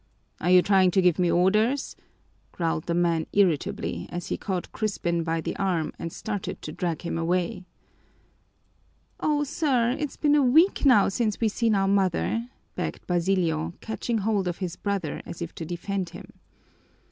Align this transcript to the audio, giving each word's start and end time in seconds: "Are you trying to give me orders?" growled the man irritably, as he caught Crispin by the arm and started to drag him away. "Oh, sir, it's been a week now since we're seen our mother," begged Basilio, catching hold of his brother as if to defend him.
"Are 0.39 0.49
you 0.49 0.63
trying 0.63 0.89
to 0.97 1.01
give 1.03 1.19
me 1.19 1.29
orders?" 1.29 1.95
growled 2.51 2.85
the 2.87 2.95
man 2.95 3.27
irritably, 3.33 4.07
as 4.09 4.29
he 4.29 4.35
caught 4.35 4.71
Crispin 4.71 5.21
by 5.21 5.41
the 5.41 5.55
arm 5.57 5.93
and 5.99 6.11
started 6.11 6.59
to 6.63 6.71
drag 6.71 7.03
him 7.03 7.19
away. 7.19 7.65
"Oh, 9.19 9.43
sir, 9.43 9.91
it's 9.91 10.17
been 10.17 10.33
a 10.33 10.41
week 10.41 10.87
now 10.87 11.07
since 11.09 11.39
we're 11.39 11.49
seen 11.51 11.75
our 11.75 11.87
mother," 11.87 12.49
begged 12.73 13.05
Basilio, 13.05 13.73
catching 13.79 14.17
hold 14.17 14.47
of 14.47 14.57
his 14.57 14.75
brother 14.75 15.21
as 15.23 15.39
if 15.39 15.53
to 15.53 15.65
defend 15.65 16.09
him. 16.09 16.33